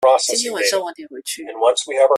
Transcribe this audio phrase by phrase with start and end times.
[0.25, 1.43] 今天晚上晚點回去